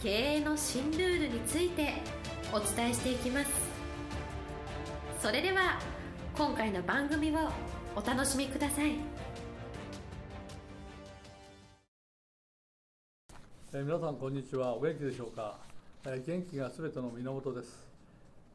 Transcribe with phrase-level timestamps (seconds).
[0.00, 1.94] 経営の新ルールについて
[2.52, 3.50] お伝えしていきます。
[5.20, 5.80] それでは
[6.36, 7.34] 今回の番組を
[7.96, 8.92] お楽しみください。
[13.72, 14.76] えー皆さんこんにちは。
[14.76, 15.58] お元気でしょうか、
[16.04, 17.84] えー元気がすべての源です。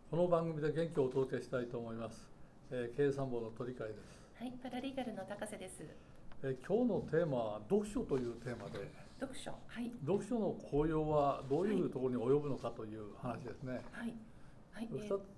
[0.09, 2.25] この番組で元気をお届けしたいと思います、
[2.71, 3.97] えー経営参謀の鳥飼です、
[4.39, 5.83] はい、パラリーガルの高瀬です。
[6.41, 14.13] えー今日のテーマは読書というテーマで読書、はい、読書の効用はどういうところに及ぶのかという話ですね、はい、
[14.71, 14.89] はい、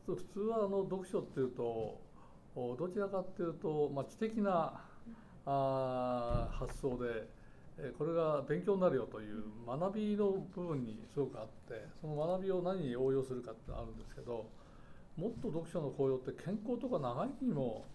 [0.06, 2.02] 普通はあの読書っていうと
[2.56, 4.82] おどちらかっていうと、まあ、知的な
[5.46, 7.28] あー発想で
[7.78, 14.50] えーこれが勉強になるよという学びの部分にすごくあってその学びを何に応用するかってあるんですけど
[15.18, 17.86] もっと読書の効用って健康とか長生きにも、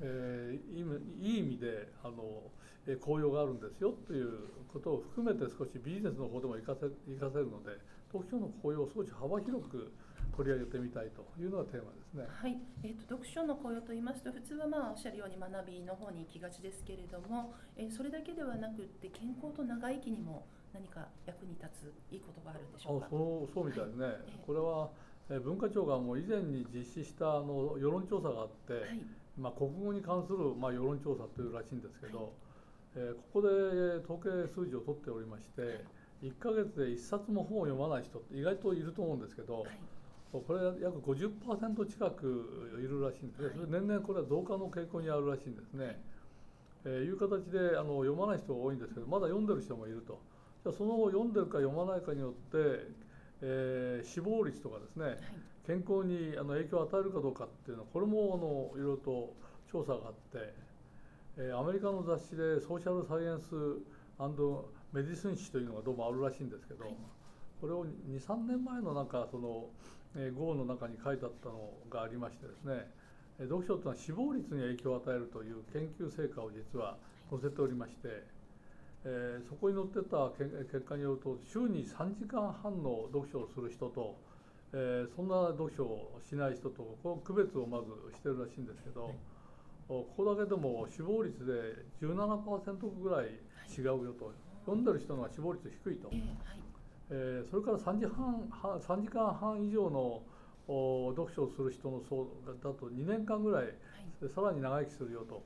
[0.00, 2.50] えーいい意味であの、
[2.86, 4.30] えー効用があるんですよという
[4.72, 6.80] ことを含めて少しビジネスの方でも活かせ
[7.14, 7.70] 活かせるので
[8.12, 9.90] 読書の効用を少し幅広く
[10.36, 12.26] 取り上げてみたいというのがテーマですね。
[12.28, 23.06] はい、えー、と読書の効用と言いますと普通はまあおっしゃるように学びの方に行きがちですけれども、えーそれだけではなくって健康と長生きにも何か役に立ついいことがあるんでしょうか？
[23.06, 29.00] あそうそうみたいですね、はいええこれはえー文化庁がもう以前に実施したあの世論調査があって、はい。
[29.36, 32.28] まあ、国語に関する、まあ、世論調査というらしいんですけど、はい。
[32.96, 33.48] えーここで
[34.04, 35.84] 統計数字を取っておりまして、
[36.22, 39.70] 1ヶ月で1冊も本を読まない人って意外といると思うんですけど、はい、
[40.32, 43.54] これ約50%近くいるらしいんですね、はい。
[43.56, 46.00] それ年々これは増加の傾向にあるらしいんですね。
[46.86, 50.22] えーいう形であの読まない人が多いんですけどまだ読んでる人もいると。
[50.62, 52.88] じゃあその読んでるか読まないかによって、
[53.42, 55.18] えー死亡率とかですね、はい、
[55.66, 59.34] 健康にあの影響を与えるかどうかっていうのはこれもあのいろいろと
[59.70, 60.54] 調査があって、
[61.38, 63.54] えーアメリカの雑誌でソーシャルサイエンス
[64.92, 66.94] メディスン誌というのがどうもあるらしいんですけど、はい。
[67.60, 69.66] これを23年前のなんかその、
[70.16, 72.88] えー号の中に書いてあったのがありましてですね
[73.38, 76.96] えー読書というのは死亡率に影響を与えるという研究成果を実は
[77.28, 78.24] 載せておりまして、
[79.04, 84.16] えーそこに載ってたけ結果によると週に3時間半の読書をする人と、
[84.72, 87.86] えーそんな読書をしない人とこの区別をまず
[88.16, 89.14] してるらしいんですけど、
[89.88, 91.52] おここだけでも死亡率で
[92.02, 93.26] 17%ぐらい
[93.70, 94.32] 違うよと、
[94.64, 96.08] 読んでる人の死亡率低いと。
[96.12, 96.60] えーはい、
[97.10, 100.22] えーそれから3時半半3時間半以上の
[100.68, 103.74] お読書をする人の層だだと2年間ぐらい、
[104.34, 105.44] さらに長生きするよと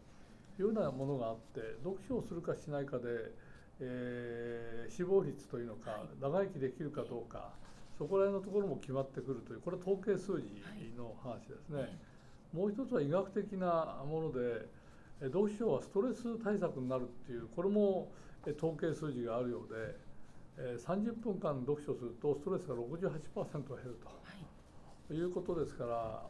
[0.60, 3.04] いうようなものがあって読書をするかしないかで、
[3.81, 6.00] えー死亡率というのか、はい。
[6.21, 7.53] 長生きできるかどうか
[7.97, 10.48] そこら辺のところも決まってくるというこれは統計数字
[10.97, 11.81] の話ですね。
[11.81, 11.98] はい
[12.53, 14.66] もう一つは医学的なもので
[15.21, 18.10] え読書はストレス対策になるっていうこれも
[18.44, 19.94] え統計数字があるようで
[20.59, 26.27] えー30分間読書するとストレスが68%減るはい、ということですから、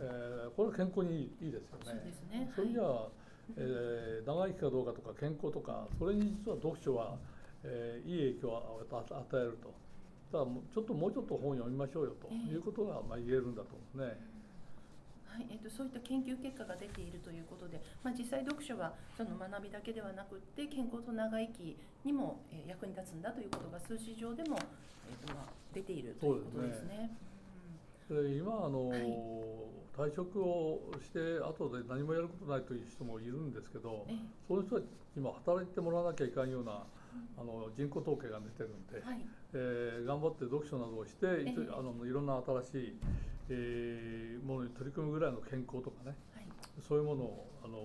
[0.00, 1.84] えーこれは健康にいいですよね。
[1.84, 2.52] そうですね。
[2.54, 3.08] それじゃあ、
[3.56, 7.16] えー長生きかどうかとか健康とかそれに実は読書は、
[7.62, 9.86] えーいい影響を与与えると。
[10.32, 14.36] だからもうちょっともうちょっと本を読みましょうよとええいうことがまあ言えるんだと思うんですね。
[15.24, 24.58] はい、えっとそういった研究結果が出ているということで、まあ、実際読書はその学びだけではなくって健康と長生きにもえー役に立つんだということが数字上でも、
[25.06, 27.14] えっとまあ、出ているということですね。
[28.08, 29.00] で今あの、はい。
[29.96, 34.16] 退職をして後で何もやることないという人もいるんですけどええ。
[34.46, 34.84] そういう人たち
[35.16, 36.84] 今働いてもらわなきゃいかんような
[37.38, 39.24] あの人口統計が出てるんで、はい。
[39.54, 42.96] えー頑張って読書などをして、あのいろんな新しい、
[43.48, 46.46] えーものに取り組むぐらいの健康とかねはい。
[46.86, 47.78] そういうものをあの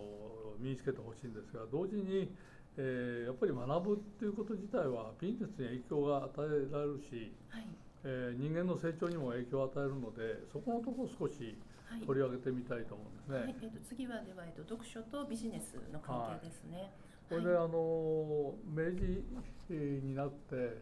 [0.60, 2.30] 身につけてほしいんですが同時に、
[2.76, 7.68] えーやっぱり学ぶっていうこと自体はビジネスに影響が与えられるし、はい
[8.04, 11.58] えー人間の成長にも影響を与えるのでそこのところを少し
[11.92, 12.02] はい。
[12.08, 13.38] 取り上げてみたいと思うんですね。
[13.38, 13.56] はい。
[13.62, 16.94] えっと次はでは、えっと読書とビジネスの関係ですね。
[17.28, 17.58] これで、はい。
[17.58, 19.26] あの明治
[19.74, 20.82] になって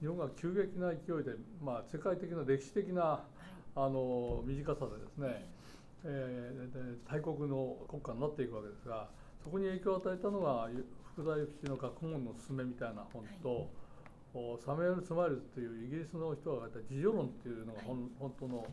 [0.00, 3.20] 日本が急激な勢いで、まあ、世界的な歴史的な
[3.76, 5.46] あの短さでですね、
[6.04, 9.08] えーで大国の国家になっていくわけですが
[9.44, 10.68] そこに影響を与えたのが
[11.12, 13.68] 福沢諭吉の学問のすすめみたいな本と、
[14.34, 18.68] サミュエル・スマイルズというイギリスの人が書いた「自助論」っていうのが本,、本当のはい。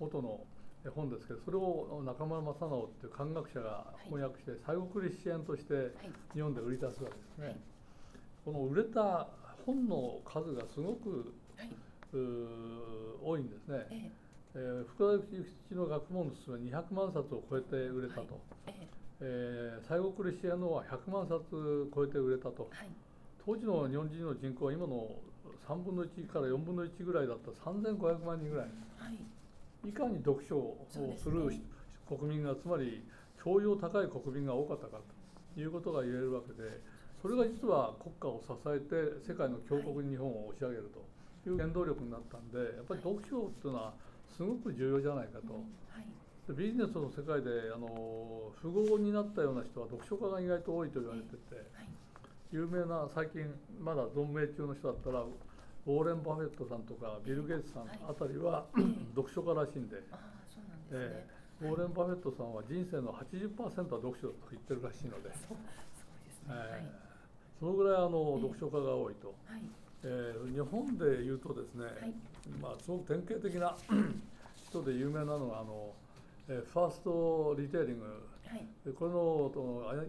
[0.00, 0.40] 元の
[0.86, 5.90] え本ですけどそれを中村正直っていう漢学者が翻訳して最後クリスチャンとしてはい。
[6.34, 7.46] 日本で売り出すわけですね。
[7.46, 7.56] はい。
[8.44, 9.28] この売れた
[9.66, 11.32] 本の数がすごく
[12.12, 13.86] 多いんですね。
[13.90, 14.10] え
[14.54, 14.58] え。
[14.58, 18.88] ー福沢諭吉の学問のすすめは200万冊を超えて売れたと、ええ。
[19.20, 22.68] えー最後クリスチャンのは100万冊超えて売れたと。
[22.72, 22.88] えはい
[23.44, 25.08] 当時の日本人の人口は今の
[25.68, 28.66] 3分の1から4分の1ぐらいだった3500万人ぐらい。
[28.98, 29.10] は
[29.84, 29.88] い。
[29.88, 31.60] いかに読書をすするね。
[32.08, 33.04] 国民がつまり
[33.42, 35.00] 教養高い国民が多かったか
[35.54, 36.80] ということが言えるわけで
[37.20, 40.92] それが実は国家を支えて世界の強国に日本を押し上げる
[41.44, 43.94] という原動力になったんでやっぱり読書っていうのは
[44.36, 45.52] すごく重要じゃないかと。
[45.54, 46.08] はい。
[46.48, 51.88] でビジネスの世界であの富豪になったような人は読書家が意外と多いと言われててはい
[52.54, 53.42] 有名な最近
[53.82, 57.98] まだ存命中の人だったらウォーレン・バフェットさんとかビル・ゲイツさんはい。
[58.08, 58.64] あたりは
[59.18, 59.98] 読書家らしいんで、
[60.92, 65.56] え、ーウォーレン・バフェットさんは人生の80%は読書だと言ってるらしいので、そ
[66.48, 67.04] えー
[67.58, 68.42] そのぐらいあのええ。
[68.46, 69.62] 読書家が多いと、はい。
[70.04, 72.14] えー日本で言うとですね、はい。
[72.62, 73.74] まあ、すごく典型的な
[74.70, 75.90] 人で有名なのはあの、
[76.48, 78.06] えーファーストリテイリング
[78.46, 78.66] はい。
[78.84, 79.50] でこれの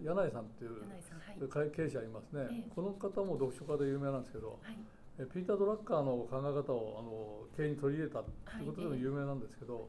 [0.04, 2.70] 柳井さんっていう会経営者いますね、ええ。
[2.74, 4.78] この方も読書家で有名なんですけど、はい。
[5.18, 8.28] えピーター・ドラッカーの考え方をあの経営に取り入れたと
[8.58, 8.62] い。
[8.62, 9.88] うことでもはい有名なんですけど、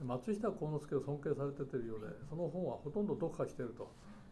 [0.00, 3.90] 松下幸之助を尊敬されててるようでその本はほとんど読破していると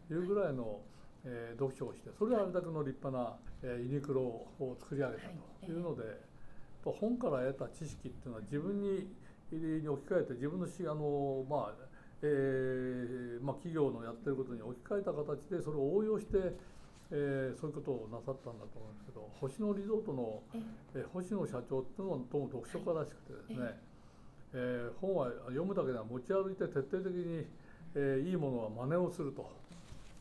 [0.09, 0.15] い。
[0.15, 0.81] うぐらいの、
[1.23, 5.29] えー読書をしてそれであれだけの立派な、えーユニクロを作り上げた
[5.65, 6.15] というので、やっ
[6.83, 9.07] ぱ本から得た知識っていうのは自分に
[9.51, 11.90] に置き換えて自分のしあのまあ
[12.23, 16.55] えーまあ、企業のやってることに置き換えた形でそれを応用して、
[17.11, 20.61] えーそういうことをなさったんだと思うんですけど星野リゾートの、え
[20.95, 20.99] え。
[20.99, 23.79] ー星野社長っていうのもどうも読書家らしくてですね、
[24.53, 27.45] えー本は読むだけでは持ち歩いて徹底的に、
[27.95, 29.49] えーいいものは真似をすると。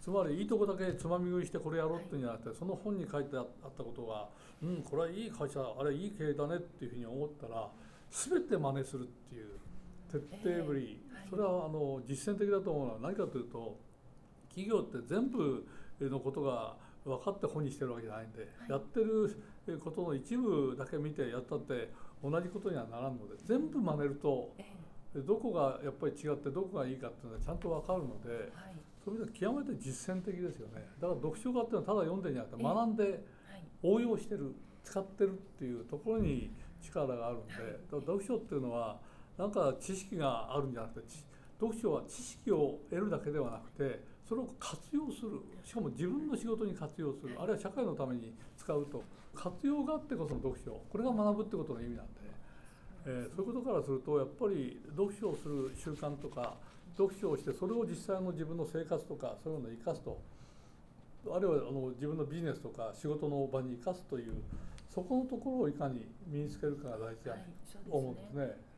[0.00, 4.28] つまりいいとこだけつまみ食いしてこれやろうっていうんじゃなくて、その本に書いてあったことが
[4.62, 7.68] うんこれはいい会社あれいい経営だねっていうふうに思ったら
[8.10, 9.60] 全て真似するっていう
[10.10, 11.28] 徹底ぶり、えーはい。
[11.30, 13.78] それはあの実践的だと思うのは何かというと
[14.48, 15.64] 企業って全部
[16.00, 18.70] のことが分かって本にしてるわけじゃないんで、はい。
[18.70, 19.36] やってる
[19.82, 21.92] ことの一部だけ見てやったって
[22.22, 28.74] 同じことにはならんので全部真似るとえどこがやっぱり違ってどこがいいかっていうのはちゃんと分かるのではい。
[29.04, 30.86] そういう意味では極めて実践的ですよね。
[31.00, 32.74] だから読書家っていうのはただ読んでんじゃなくてええ。
[32.74, 33.18] 学んではい。
[33.82, 34.54] 応用してる
[34.84, 36.50] 使ってるっていうところに
[36.82, 37.62] 力があるんで、はい。
[37.62, 39.00] だから読書っていうのは
[39.40, 41.08] なんか知識があるんじゃなくて
[41.58, 45.40] 読書は知識を得るだけではなくてそれを活用する。
[45.64, 47.34] しかも自分の仕事に活用する。
[47.36, 49.02] あるいは社会のために使うと。
[49.34, 50.70] 活用があってこその読書。
[50.70, 52.12] これが学ぶってことの意味なんで、
[53.06, 56.54] えーそういうことからするとやっぱり読書をする習慣とか
[56.96, 60.20] 読書をしてそれを実際の自分の生活とかそういうのを生かすと。
[61.34, 64.34] あるいはあの自分のビジネスとか仕事の場に生かすという
[64.94, 68.69] そこのところをいかに身につけるかが大事だと思うんですねですね。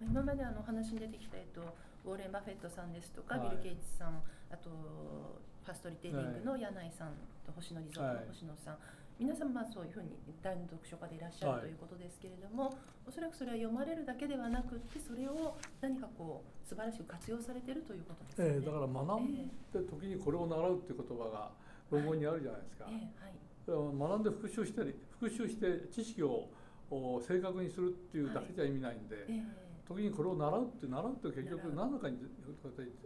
[0.00, 1.60] 今まであのお話に出てきた、えっと、
[2.06, 3.50] ウォーレン・バフェットさんですとか、はい。
[3.50, 7.12] ビル・ゲイツさんあとファストリテイリングの柳井さん
[7.44, 8.78] と星野リゾートの星野さん、
[9.18, 12.72] 皆さんまあそういうふうに大の読書家でいらっしゃはいるということですけれども、
[13.06, 18.54] おそらくそれは読まれるだけではなくってそれを何かこう素晴らしく活用されているということですよね。
[18.54, 21.50] ええだから学んで時にこれを習うっていう言葉が
[21.90, 22.86] 論文にあるじゃないですか。
[22.88, 23.36] ええはい。
[23.66, 26.48] だから学んで復習したり復習して知識を
[26.88, 32.18] お正確にするっていうだけじゃ意味ないんで、ええ時にこれを習うって習うって結局何らかに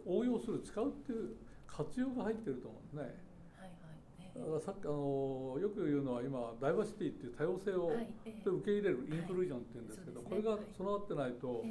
[0.05, 1.35] 応用する使うっていう
[1.65, 3.33] 活用が入ってると思うんですね。
[4.33, 11.63] だからさっきあのよく言うのは今ダイバーシティっていう多様性を、受け入れるインクルージョンっていうんですけど、これが備わってないと、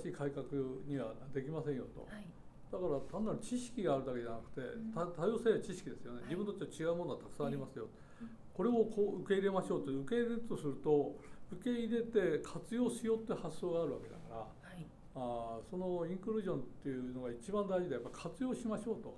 [0.00, 0.48] 新しい改革
[0.88, 2.08] にはできませんよと。
[2.08, 2.26] はい。
[2.72, 4.64] だから単なる知識があるだけじゃなくて、
[4.96, 6.34] 多様性は知識ですよね、はい。
[6.34, 11.16] 自分と違うものはたくさんありますよ、うんこれをこう受け入れましょうと受け入れるとすると
[11.52, 14.86] 受け入れて活用しようって発想があるわけだからはい。
[15.14, 19.14] あーそのインクルージョンっていうのが一番大事でやっぱ活用しましょうと。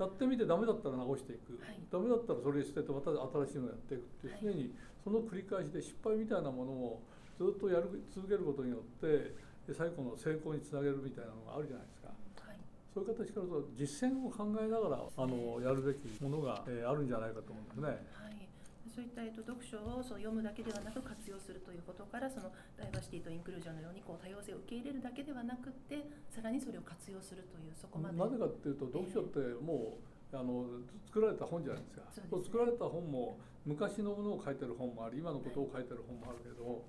[0.00, 1.76] やってみてダメだったら直していく、はい。
[1.92, 4.40] ダメだったらそれ捨ててまた新しいのをやっていくっていうはい。
[4.44, 7.02] 常にその繰り返しで失敗みたいなものを
[7.36, 9.36] ずっとやる続けることによって
[9.72, 12.08] 最後の成功につなげるみたいなのがあるじゃないですか。
[12.48, 12.56] はい。
[12.92, 17.88] そういう形からと実践を考えながらあのやるべきものが、えーあるんじゃないかと思うんですね。
[18.16, 18.48] はい、
[18.90, 28.18] そういった、えっと、読書をそう読むだけではなく活用するということからそのダイバーシティとインクルージョンのようにこう多様性を受け入れるだけではなくってさらにそれを活用するというそこまで。
[28.18, 29.98] なぜかっていうと読書っても
[30.34, 30.66] うあの
[31.06, 32.02] 作られた本じゃないですか。
[32.02, 36.82] ね作られた本も昔のものを書いてる本もあり今のことを書いてる本もあるけど、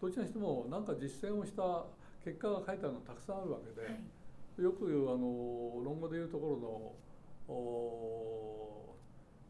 [0.00, 1.86] どちらにしても何か実践をした
[2.24, 4.62] 結果が書いてあるのたくさんあるわけで、はい。
[4.62, 8.96] よくあの論語でいうところのお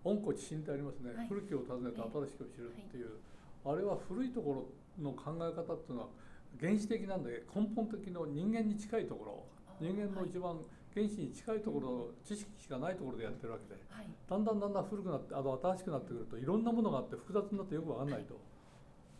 [0.04, 1.28] 温故知新ってありますね、はい。
[1.28, 3.08] 古きを訪ねて新しきを知るっていう、
[3.64, 4.66] あれは古いとこ
[4.98, 6.08] ろの考え方っていうのは
[6.60, 9.44] 原始的なんで根本的の人間に近いところ
[9.80, 10.58] 人間の一番
[10.94, 14.08] 原始に近いところ、知識しかないところでやってるわけではい。
[14.28, 18.40] だんだんだんだん古くなってあの新しくなってくるといろんなものがあって複雑になってよくわかんないと。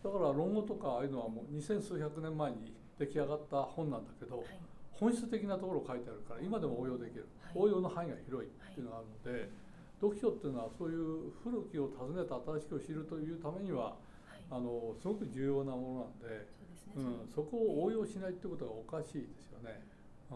[0.03, 4.47] だから論語とかああいうのはもう二千数百年前に出来上がった本なんだけど、はい。
[4.93, 7.53] 本質的なところを書いてあるから今でも応用できる、はい。
[7.55, 9.51] 応用の範囲が広いっていうのがあるので、
[10.01, 14.45] 読書っていうのはそういう古きを訪ねた新しきを知るというためにははい。
[14.51, 19.83] あのすごく重要なものなんで、そうですね、うん、そこを応用しないってことがおかしいですよね。
[20.31, 20.35] う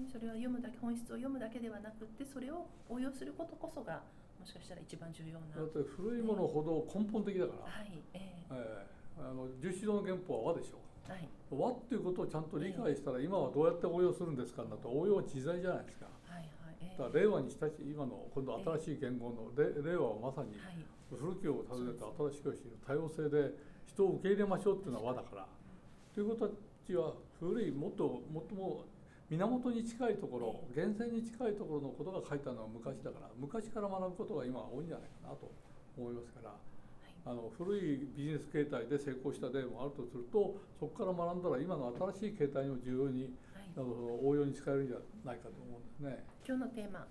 [0.00, 0.08] ん。
[0.08, 4.00] それは読むだけ本質を読むだけではなくってそれを応用することこそが
[4.40, 5.56] もしかしたら一番重要な。
[5.56, 8.02] だって古いものほど根本的だから、はい。
[8.14, 8.42] ええ。
[8.50, 8.86] え
[9.20, 11.28] あの十四条の原本は和でしょーはい。
[11.50, 16.06] 和っていうことをちゃんと理解したら今はどうやって応用するんですかなと応用は自在じゃないですか。
[16.26, 16.48] はい
[16.98, 20.84] だから令和にしたち今の今度新しい言語の令令和はまさにはい。
[21.12, 23.52] 古きを訪ねて新しきを知る多様性で
[23.86, 25.46] 人を受け入れましょうっていうのは和だから。
[26.14, 26.54] ということた
[26.86, 28.84] ちは古いもっともっとも
[29.28, 35.50] 源に近いところ源泉に近いところのことが書いてあるのは昔だから昔から学ぶことが今は多いんじゃないかなと
[35.96, 36.52] 思いますから。
[37.24, 43.30] あの古いビジネス形態で成功した例もあるとするとそこから学んだら今の新しい形態にも重要に
[43.76, 46.24] はいあの応用に使えるんじゃないかと思うんですね。
[46.46, 47.06] 今日のテーマ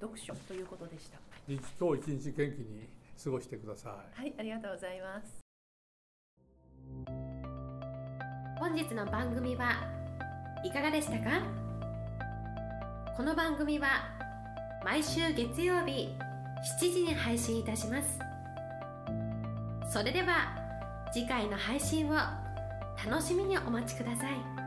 [0.00, 1.18] 読書ということでした。
[1.46, 2.88] 日今日一日元気に
[3.22, 4.20] 過ごしてください。
[4.20, 5.40] はいありがとうございます。
[8.58, 9.72] 本日の番組は
[10.64, 11.42] いかがでしたか？
[13.16, 13.88] この番組は
[14.84, 16.08] 毎週月曜日
[16.80, 18.18] 7時に配信いたします。
[19.92, 20.56] それでは
[21.12, 22.14] 次回の配信を
[23.08, 24.59] 楽しみにお待ちください